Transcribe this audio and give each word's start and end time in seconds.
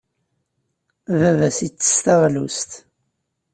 Baba-s 1.19 1.57
ittess 1.67 1.95
taɣlust? 2.05 2.71